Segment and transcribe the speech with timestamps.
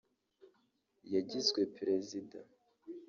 [1.13, 2.39] yagizwe Perezida